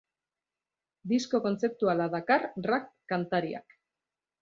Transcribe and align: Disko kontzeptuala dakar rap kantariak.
Disko 1.11 1.43
kontzeptuala 1.45 2.09
dakar 2.17 2.49
rap 2.71 2.91
kantariak. 3.15 3.81